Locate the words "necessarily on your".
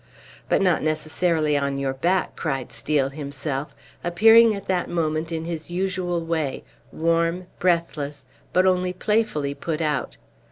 0.81-1.93